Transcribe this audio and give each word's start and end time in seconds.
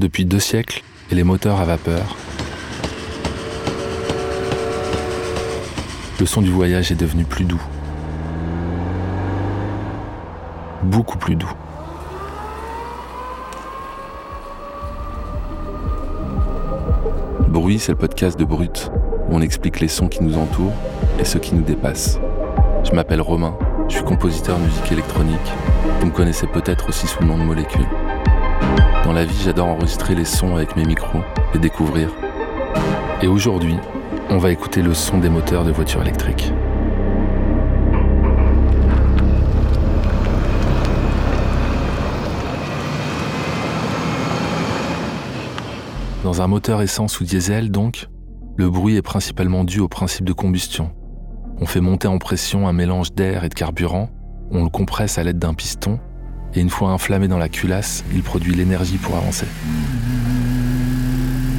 Depuis 0.00 0.24
deux 0.24 0.40
siècles, 0.40 0.82
et 1.10 1.14
les 1.14 1.24
moteurs 1.24 1.60
à 1.60 1.66
vapeur, 1.66 2.16
le 6.18 6.24
son 6.24 6.40
du 6.40 6.50
voyage 6.50 6.90
est 6.90 6.94
devenu 6.94 7.24
plus 7.24 7.44
doux. 7.44 7.60
Beaucoup 10.84 11.18
plus 11.18 11.36
doux. 11.36 11.52
Bruit, 17.48 17.78
c'est 17.78 17.92
le 17.92 17.98
podcast 17.98 18.38
de 18.38 18.46
Brut, 18.46 18.90
où 19.28 19.36
on 19.36 19.42
explique 19.42 19.80
les 19.80 19.88
sons 19.88 20.08
qui 20.08 20.24
nous 20.24 20.38
entourent 20.38 20.72
et 21.18 21.26
ceux 21.26 21.40
qui 21.40 21.54
nous 21.54 21.62
dépassent. 21.62 22.18
Je 22.84 22.92
m'appelle 22.92 23.20
Romain, 23.20 23.54
je 23.90 23.96
suis 23.96 24.04
compositeur 24.04 24.58
musique 24.60 24.92
électronique. 24.92 25.52
Vous 26.00 26.06
me 26.06 26.12
connaissez 26.12 26.46
peut-être 26.46 26.88
aussi 26.88 27.06
sous 27.06 27.20
le 27.20 27.26
nom 27.26 27.36
de 27.36 27.42
Molécule. 27.42 27.84
Dans 29.04 29.12
la 29.12 29.24
vie, 29.24 29.42
j'adore 29.44 29.68
enregistrer 29.68 30.14
les 30.14 30.24
sons 30.24 30.54
avec 30.54 30.76
mes 30.76 30.84
micros 30.84 31.20
et 31.54 31.58
découvrir. 31.58 32.10
Et 33.22 33.26
aujourd'hui, 33.26 33.76
on 34.28 34.38
va 34.38 34.50
écouter 34.52 34.82
le 34.82 34.94
son 34.94 35.18
des 35.18 35.28
moteurs 35.28 35.64
de 35.64 35.72
voitures 35.72 36.02
électriques. 36.02 36.52
Dans 46.22 46.42
un 46.42 46.46
moteur 46.46 46.80
essence 46.80 47.18
ou 47.20 47.24
diesel, 47.24 47.70
donc, 47.70 48.06
le 48.56 48.70
bruit 48.70 48.96
est 48.96 49.02
principalement 49.02 49.64
dû 49.64 49.80
au 49.80 49.88
principe 49.88 50.24
de 50.24 50.32
combustion. 50.32 50.92
On 51.60 51.66
fait 51.66 51.80
monter 51.80 52.08
en 52.08 52.18
pression 52.18 52.68
un 52.68 52.72
mélange 52.72 53.12
d'air 53.12 53.42
et 53.42 53.48
de 53.48 53.54
carburant, 53.54 54.10
on 54.50 54.62
le 54.62 54.70
compresse 54.70 55.18
à 55.18 55.24
l'aide 55.24 55.38
d'un 55.38 55.54
piston, 55.54 55.98
et 56.54 56.60
une 56.60 56.70
fois 56.70 56.90
inflammé 56.90 57.28
dans 57.28 57.38
la 57.38 57.48
culasse, 57.48 58.04
il 58.12 58.22
produit 58.22 58.54
l'énergie 58.54 58.98
pour 58.98 59.16
avancer. 59.16 59.46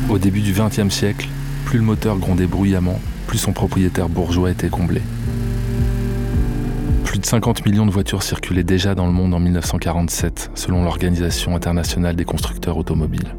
Au 0.09 0.17
début 0.17 0.41
du 0.41 0.53
XXe 0.53 0.93
siècle, 0.93 1.27
plus 1.65 1.79
le 1.79 1.85
moteur 1.85 2.17
grondait 2.17 2.47
bruyamment, 2.47 2.99
plus 3.27 3.37
son 3.37 3.53
propriétaire 3.53 4.09
bourgeois 4.09 4.51
était 4.51 4.69
comblé. 4.69 5.01
Plus 7.05 7.19
de 7.19 7.25
50 7.25 7.65
millions 7.65 7.85
de 7.85 7.91
voitures 7.91 8.23
circulaient 8.23 8.63
déjà 8.63 8.95
dans 8.95 9.05
le 9.05 9.13
monde 9.13 9.33
en 9.33 9.39
1947, 9.39 10.51
selon 10.55 10.83
l'Organisation 10.83 11.55
internationale 11.55 12.15
des 12.15 12.25
constructeurs 12.25 12.77
automobiles 12.77 13.35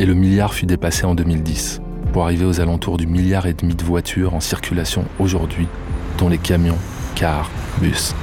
et 0.00 0.06
le 0.06 0.14
milliard 0.14 0.54
fut 0.54 0.66
dépassé 0.66 1.04
en 1.04 1.14
2010, 1.14 1.82
pour 2.12 2.24
arriver 2.24 2.46
aux 2.46 2.60
alentours 2.60 2.96
du 2.96 3.06
milliard 3.06 3.46
et 3.46 3.52
demi 3.52 3.74
de 3.74 3.84
voitures 3.84 4.34
en 4.34 4.40
circulation 4.40 5.04
aujourd'hui, 5.18 5.68
dont 6.18 6.30
les 6.30 6.38
camions, 6.38 6.78
cars, 7.14 7.50
bus. 7.80 8.14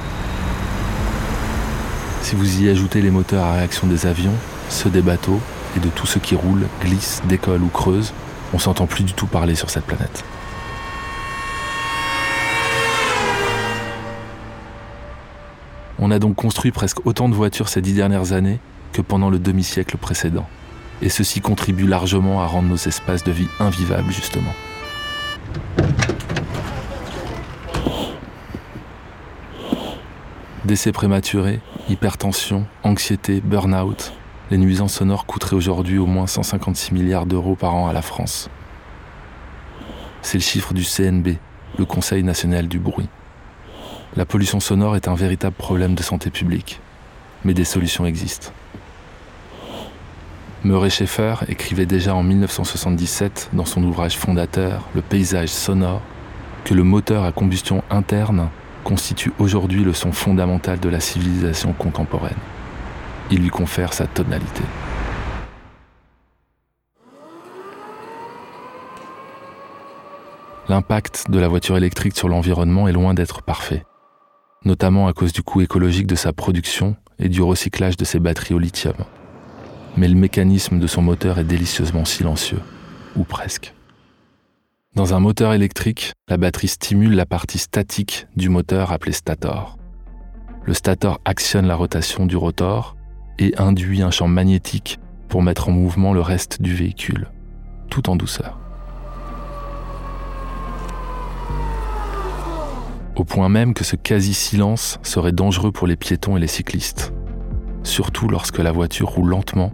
Si 2.28 2.36
vous 2.36 2.60
y 2.60 2.68
ajoutez 2.68 3.00
les 3.00 3.10
moteurs 3.10 3.42
à 3.42 3.54
réaction 3.54 3.86
des 3.86 4.04
avions, 4.04 4.34
ceux 4.68 4.90
des 4.90 5.00
bateaux 5.00 5.40
et 5.74 5.80
de 5.80 5.88
tout 5.88 6.04
ce 6.04 6.18
qui 6.18 6.34
roule, 6.34 6.66
glisse, 6.82 7.22
décolle 7.26 7.62
ou 7.62 7.68
creuse, 7.68 8.12
on 8.52 8.58
s'entend 8.58 8.86
plus 8.86 9.02
du 9.02 9.14
tout 9.14 9.26
parler 9.26 9.54
sur 9.54 9.70
cette 9.70 9.86
planète. 9.86 10.26
On 15.98 16.10
a 16.10 16.18
donc 16.18 16.36
construit 16.36 16.70
presque 16.70 17.06
autant 17.06 17.30
de 17.30 17.34
voitures 17.34 17.70
ces 17.70 17.80
dix 17.80 17.94
dernières 17.94 18.34
années 18.34 18.60
que 18.92 19.00
pendant 19.00 19.30
le 19.30 19.38
demi-siècle 19.38 19.96
précédent 19.96 20.46
et 21.00 21.08
ceci 21.08 21.40
contribue 21.40 21.86
largement 21.86 22.42
à 22.42 22.46
rendre 22.46 22.68
nos 22.68 22.76
espaces 22.76 23.24
de 23.24 23.32
vie 23.32 23.48
invivables 23.58 24.12
justement. 24.12 24.52
Décès 30.64 30.90
prématurés, 30.90 31.60
hypertension, 31.88 32.66
anxiété, 32.82 33.40
burn-out, 33.40 34.12
les 34.50 34.58
nuisances 34.58 34.94
sonores 34.94 35.24
coûteraient 35.24 35.54
aujourd'hui 35.54 35.98
au 35.98 36.06
moins 36.06 36.26
156 36.26 36.92
milliards 36.92 37.26
d'euros 37.26 37.54
par 37.54 37.74
an 37.76 37.86
à 37.86 37.92
la 37.92 38.02
France. 38.02 38.50
C'est 40.20 40.38
le 40.38 40.42
chiffre 40.42 40.74
du 40.74 40.82
CNB, 40.82 41.36
le 41.78 41.84
Conseil 41.84 42.24
national 42.24 42.66
du 42.66 42.80
bruit. 42.80 43.08
La 44.16 44.26
pollution 44.26 44.58
sonore 44.58 44.96
est 44.96 45.06
un 45.06 45.14
véritable 45.14 45.54
problème 45.54 45.94
de 45.94 46.02
santé 46.02 46.28
publique, 46.28 46.80
mais 47.44 47.54
des 47.54 47.64
solutions 47.64 48.04
existent. 48.04 48.50
Murray 50.64 50.90
Schaeffer 50.90 51.36
écrivait 51.46 51.86
déjà 51.86 52.16
en 52.16 52.24
1977 52.24 53.50
dans 53.52 53.64
son 53.64 53.84
ouvrage 53.84 54.18
fondateur 54.18 54.88
Le 54.92 55.02
paysage 55.02 55.50
sonore 55.50 56.02
que 56.64 56.74
le 56.74 56.82
moteur 56.82 57.22
à 57.22 57.30
combustion 57.30 57.84
interne 57.90 58.48
constitue 58.88 59.32
aujourd'hui 59.38 59.84
le 59.84 59.92
son 59.92 60.12
fondamental 60.12 60.80
de 60.80 60.88
la 60.88 60.98
civilisation 60.98 61.74
contemporaine. 61.74 62.38
Il 63.30 63.42
lui 63.42 63.50
confère 63.50 63.92
sa 63.92 64.06
tonalité. 64.06 64.64
L'impact 70.68 71.30
de 71.30 71.38
la 71.38 71.48
voiture 71.48 71.76
électrique 71.76 72.16
sur 72.16 72.28
l'environnement 72.28 72.88
est 72.88 72.92
loin 72.92 73.12
d'être 73.12 73.42
parfait, 73.42 73.84
notamment 74.64 75.06
à 75.06 75.12
cause 75.12 75.32
du 75.32 75.42
coût 75.42 75.60
écologique 75.60 76.06
de 76.06 76.14
sa 76.14 76.32
production 76.32 76.96
et 77.18 77.28
du 77.28 77.42
recyclage 77.42 77.98
de 77.98 78.06
ses 78.06 78.18
batteries 78.18 78.54
au 78.54 78.58
lithium 78.58 78.96
mais 79.98 80.08
le 80.08 80.14
mécanisme 80.14 80.78
de 80.78 80.86
son 80.86 81.02
moteur 81.02 81.38
est 81.38 81.44
délicieusement 81.44 82.04
silencieux, 82.04 82.60
ou 83.16 83.24
presque. 83.24 83.74
Dans 84.94 85.14
un 85.14 85.20
moteur 85.20 85.52
électrique, 85.52 86.12
la 86.28 86.38
batterie 86.38 86.66
stimule 86.66 87.14
la 87.14 87.24
partie 87.24 87.58
statique 87.58 88.26
du 88.34 88.48
moteur 88.48 88.90
appelée 88.90 89.12
stator. 89.12 89.78
Le 90.64 90.74
stator 90.74 91.20
actionne 91.24 91.66
la 91.66 91.76
rotation 91.76 92.26
du 92.26 92.36
rotor 92.36 92.96
et 93.38 93.54
induit 93.58 94.02
un 94.02 94.10
champ 94.10 94.26
magnétique 94.26 94.98
pour 95.28 95.42
mettre 95.42 95.68
en 95.68 95.72
mouvement 95.72 96.12
le 96.12 96.20
reste 96.20 96.60
du 96.62 96.74
véhicule, 96.74 97.30
tout 97.90 98.10
en 98.10 98.16
douceur. 98.16 98.58
Au 103.14 103.24
point 103.24 103.48
même 103.48 103.74
que 103.74 103.84
ce 103.84 103.94
quasi-silence 103.94 104.98
serait 105.04 105.32
dangereux 105.32 105.70
pour 105.70 105.86
les 105.86 105.96
piétons 105.96 106.36
et 106.36 106.40
les 106.40 106.48
cyclistes, 106.48 107.12
surtout 107.84 108.28
lorsque 108.28 108.58
la 108.58 108.72
voiture 108.72 109.10
roule 109.10 109.28
lentement 109.28 109.70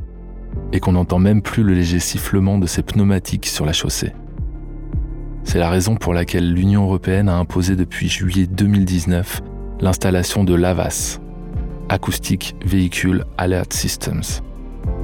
et 0.72 0.80
qu'on 0.80 0.92
n'entend 0.92 1.18
même 1.18 1.40
plus 1.40 1.62
le 1.62 1.72
léger 1.72 1.98
sifflement 1.98 2.58
de 2.58 2.66
ses 2.66 2.82
pneumatiques 2.82 3.46
sur 3.46 3.64
la 3.64 3.72
chaussée. 3.72 4.12
C'est 5.44 5.58
la 5.58 5.70
raison 5.70 5.94
pour 5.94 6.14
laquelle 6.14 6.52
l'Union 6.52 6.84
européenne 6.84 7.28
a 7.28 7.36
imposé 7.36 7.76
depuis 7.76 8.08
juillet 8.08 8.46
2019 8.46 9.42
l'installation 9.80 10.42
de 10.42 10.54
l'AVAS, 10.54 11.20
Acoustic 11.88 12.56
Vehicle 12.64 13.24
Alert 13.38 13.72
Systems, 13.72 14.22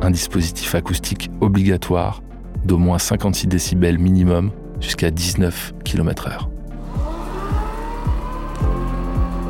un 0.03 0.11
dispositif 0.11 0.75
acoustique 0.75 1.31
obligatoire 1.41 2.23
d'au 2.65 2.79
moins 2.79 2.99
56 2.99 3.47
décibels 3.47 3.99
minimum 3.99 4.51
jusqu'à 4.81 5.11
19 5.11 5.75
km/h. 5.85 6.49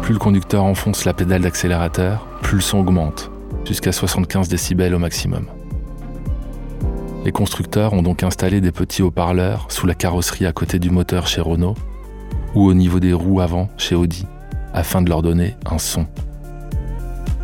Plus 0.03 0.12
le 0.12 0.19
conducteur 0.19 0.65
enfonce 0.65 1.05
la 1.05 1.15
pédale 1.15 1.43
d'accélérateur, 1.43 2.27
plus 2.43 2.57
le 2.57 2.62
son 2.62 2.78
augmente, 2.78 3.31
jusqu'à 3.65 3.93
75 3.93 4.49
décibels 4.49 4.95
au 4.95 4.99
maximum. 4.99 5.47
Les 7.23 7.33
constructeurs 7.33 7.93
ont 7.93 8.03
donc 8.03 8.23
installé 8.23 8.63
des 8.63 8.73
petits 8.73 9.03
haut-parleurs 9.03 9.67
sous 9.69 9.87
la 9.87 9.95
carrosserie 9.95 10.47
à 10.47 10.53
côté 10.53 10.79
du 10.79 10.89
moteur 10.89 11.27
chez 11.27 11.43
Renault 11.43 11.75
ou 12.55 12.65
au 12.65 12.73
niveau 12.73 12.99
des 12.99 13.13
roues 13.13 13.43
avant 13.43 13.69
chez 13.77 13.95
Audi, 13.95 14.27
afin 14.73 15.03
de 15.03 15.11
leur 15.11 15.21
donner 15.21 15.55
un 15.71 15.77
son. 15.77 16.07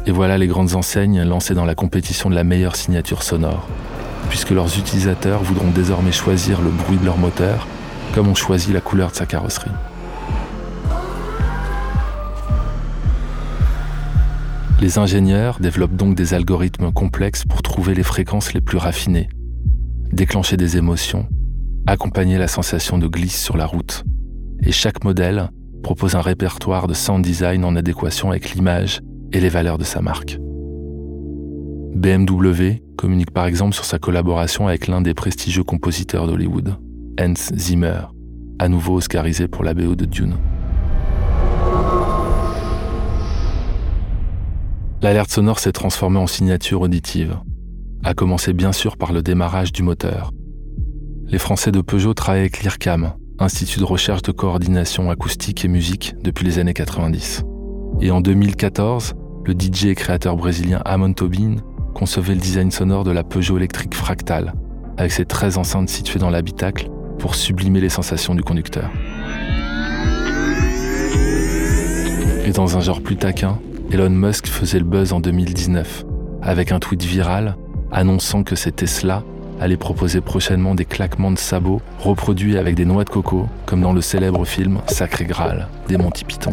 Et 0.06 0.12
voilà 0.12 0.38
les 0.38 0.46
grandes 0.46 0.74
enseignes 0.74 1.22
lancées 1.24 1.52
dans 1.52 1.66
la 1.66 1.74
compétition 1.74 2.30
de 2.30 2.34
la 2.34 2.42
meilleure 2.42 2.74
signature 2.74 3.22
sonore, 3.22 3.68
puisque 4.30 4.50
leurs 4.50 4.78
utilisateurs 4.78 5.42
voudront 5.42 5.70
désormais 5.70 6.12
choisir 6.12 6.62
le 6.62 6.70
bruit 6.70 6.96
de 6.96 7.04
leur 7.04 7.18
moteur 7.18 7.68
comme 8.14 8.28
on 8.28 8.34
choisit 8.34 8.72
la 8.72 8.80
couleur 8.80 9.10
de 9.10 9.16
sa 9.16 9.26
carrosserie. 9.26 9.70
Les 14.80 14.98
ingénieurs 14.98 15.58
développent 15.60 15.96
donc 15.96 16.14
des 16.14 16.32
algorithmes 16.32 16.92
complexes 16.92 17.44
pour 17.44 17.60
trouver 17.60 17.94
les 17.94 18.02
fréquences 18.02 18.54
les 18.54 18.62
plus 18.62 18.78
raffinées 18.78 19.28
déclencher 20.12 20.56
des 20.56 20.76
émotions, 20.76 21.26
accompagner 21.86 22.38
la 22.38 22.48
sensation 22.48 22.98
de 22.98 23.06
glisse 23.06 23.40
sur 23.40 23.56
la 23.56 23.66
route. 23.66 24.04
Et 24.62 24.72
chaque 24.72 25.04
modèle 25.04 25.50
propose 25.82 26.14
un 26.14 26.20
répertoire 26.20 26.86
de 26.86 26.94
sound 26.94 27.24
design 27.24 27.64
en 27.64 27.76
adéquation 27.76 28.30
avec 28.30 28.54
l'image 28.54 29.00
et 29.32 29.40
les 29.40 29.48
valeurs 29.48 29.78
de 29.78 29.84
sa 29.84 30.00
marque. 30.00 30.38
BMW 31.94 32.82
communique 32.96 33.30
par 33.30 33.46
exemple 33.46 33.74
sur 33.74 33.84
sa 33.84 33.98
collaboration 33.98 34.68
avec 34.68 34.88
l'un 34.88 35.00
des 35.00 35.14
prestigieux 35.14 35.64
compositeurs 35.64 36.26
d'Hollywood, 36.26 36.76
Hans 37.20 37.34
Zimmer, 37.54 38.00
à 38.58 38.68
nouveau 38.68 38.94
oscarisé 38.94 39.48
pour 39.48 39.64
la 39.64 39.74
BO 39.74 39.94
de 39.94 40.04
Dune. 40.04 40.36
L'alerte 45.02 45.30
sonore 45.30 45.58
s'est 45.58 45.72
transformée 45.72 46.18
en 46.18 46.26
signature 46.26 46.80
auditive, 46.80 47.38
a 48.06 48.14
commencé 48.14 48.52
bien 48.52 48.72
sûr 48.72 48.96
par 48.96 49.12
le 49.12 49.20
démarrage 49.20 49.72
du 49.72 49.82
moteur. 49.82 50.30
Les 51.26 51.38
Français 51.38 51.72
de 51.72 51.80
Peugeot 51.80 52.14
travaillent 52.14 52.42
avec 52.42 52.62
l'IRCAM, 52.62 53.14
Institut 53.40 53.80
de 53.80 53.84
recherche 53.84 54.22
de 54.22 54.30
coordination 54.30 55.10
acoustique 55.10 55.64
et 55.64 55.68
musique, 55.68 56.14
depuis 56.22 56.46
les 56.46 56.60
années 56.60 56.72
90. 56.72 57.42
Et 58.00 58.12
en 58.12 58.20
2014, 58.20 59.14
le 59.44 59.52
DJ 59.52 59.86
et 59.86 59.94
créateur 59.96 60.36
brésilien 60.36 60.80
Amon 60.84 61.12
Tobin 61.14 61.56
concevait 61.94 62.34
le 62.34 62.40
design 62.40 62.70
sonore 62.70 63.02
de 63.02 63.10
la 63.10 63.24
Peugeot 63.24 63.56
électrique 63.56 63.96
fractale, 63.96 64.54
avec 64.98 65.10
ses 65.10 65.24
13 65.24 65.58
enceintes 65.58 65.88
situées 65.88 66.20
dans 66.20 66.30
l'habitacle 66.30 66.88
pour 67.18 67.34
sublimer 67.34 67.80
les 67.80 67.88
sensations 67.88 68.36
du 68.36 68.42
conducteur. 68.42 68.88
Et 72.44 72.52
dans 72.52 72.76
un 72.76 72.80
genre 72.80 73.02
plus 73.02 73.16
taquin, 73.16 73.58
Elon 73.90 74.10
Musk 74.10 74.46
faisait 74.46 74.78
le 74.78 74.84
buzz 74.84 75.12
en 75.12 75.18
2019, 75.18 76.04
avec 76.40 76.70
un 76.70 76.78
tweet 76.78 77.02
viral 77.02 77.56
annonçant 77.92 78.42
que 78.42 78.56
ses 78.56 78.72
Tesla 78.72 79.22
allaient 79.60 79.76
proposer 79.76 80.20
prochainement 80.20 80.74
des 80.74 80.84
claquements 80.84 81.30
de 81.30 81.38
sabots 81.38 81.80
reproduits 81.98 82.58
avec 82.58 82.74
des 82.74 82.84
noix 82.84 83.04
de 83.04 83.10
coco, 83.10 83.48
comme 83.64 83.80
dans 83.80 83.92
le 83.92 84.00
célèbre 84.00 84.44
film 84.44 84.80
Sacré 84.86 85.24
Graal 85.24 85.68
des 85.88 85.96
Monty 85.96 86.24
Python. 86.24 86.52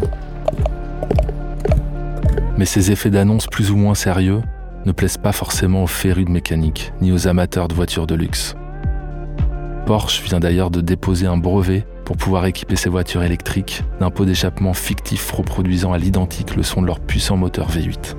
Mais 2.56 2.64
ces 2.64 2.90
effets 2.90 3.10
d'annonce 3.10 3.46
plus 3.46 3.70
ou 3.70 3.76
moins 3.76 3.94
sérieux 3.94 4.40
ne 4.86 4.92
plaisent 4.92 5.18
pas 5.18 5.32
forcément 5.32 5.82
aux 5.82 5.88
férus 5.88 6.26
de 6.26 6.30
mécanique, 6.30 6.92
ni 7.00 7.10
aux 7.12 7.26
amateurs 7.26 7.68
de 7.68 7.74
voitures 7.74 8.06
de 8.06 8.14
luxe. 8.14 8.54
Porsche 9.86 10.22
vient 10.22 10.40
d'ailleurs 10.40 10.70
de 10.70 10.80
déposer 10.80 11.26
un 11.26 11.36
brevet 11.36 11.86
pour 12.04 12.16
pouvoir 12.16 12.46
équiper 12.46 12.76
ses 12.76 12.90
voitures 12.90 13.22
électriques 13.22 13.82
d'un 14.00 14.10
pot 14.10 14.24
d'échappement 14.24 14.74
fictif 14.74 15.30
reproduisant 15.30 15.92
à 15.92 15.98
l'identique 15.98 16.54
le 16.54 16.62
son 16.62 16.82
de 16.82 16.86
leur 16.86 17.00
puissant 17.00 17.36
moteur 17.36 17.70
V8. 17.70 18.14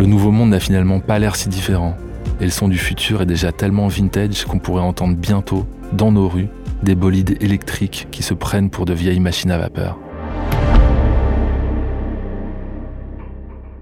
Le 0.00 0.06
nouveau 0.06 0.30
monde 0.30 0.48
n'a 0.48 0.60
finalement 0.60 0.98
pas 0.98 1.18
l'air 1.18 1.36
si 1.36 1.50
différent, 1.50 1.94
et 2.40 2.44
le 2.44 2.50
son 2.50 2.68
du 2.68 2.78
futur 2.78 3.20
est 3.20 3.26
déjà 3.26 3.52
tellement 3.52 3.86
vintage 3.86 4.46
qu'on 4.46 4.58
pourrait 4.58 4.80
entendre 4.80 5.14
bientôt, 5.14 5.66
dans 5.92 6.10
nos 6.10 6.26
rues, 6.26 6.48
des 6.82 6.94
bolides 6.94 7.36
électriques 7.42 8.08
qui 8.10 8.22
se 8.22 8.32
prennent 8.32 8.70
pour 8.70 8.86
de 8.86 8.94
vieilles 8.94 9.20
machines 9.20 9.50
à 9.50 9.58
vapeur. 9.58 9.98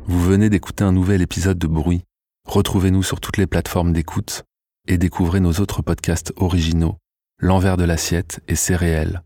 Vous 0.06 0.20
venez 0.20 0.50
d'écouter 0.50 0.82
un 0.82 0.90
nouvel 0.90 1.22
épisode 1.22 1.56
de 1.56 1.68
Bruit. 1.68 2.02
Retrouvez-nous 2.48 3.04
sur 3.04 3.20
toutes 3.20 3.36
les 3.36 3.46
plateformes 3.46 3.92
d'écoute 3.92 4.42
et 4.88 4.98
découvrez 4.98 5.38
nos 5.38 5.52
autres 5.52 5.82
podcasts 5.82 6.32
originaux, 6.34 6.96
L'envers 7.38 7.76
de 7.76 7.84
l'assiette 7.84 8.40
et 8.48 8.56
C'est 8.56 8.74
réel. 8.74 9.22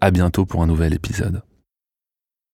À 0.00 0.10
bientôt 0.10 0.46
pour 0.46 0.62
un 0.62 0.66
nouvel 0.66 0.94
épisode. 0.94 1.42